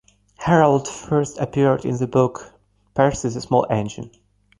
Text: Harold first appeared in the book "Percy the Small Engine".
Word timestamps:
Harold 0.37 0.87
first 0.87 1.37
appeared 1.37 1.85
in 1.85 1.95
the 1.97 2.07
book 2.07 2.53
"Percy 2.95 3.29
the 3.29 3.39
Small 3.39 3.67
Engine". 3.69 4.09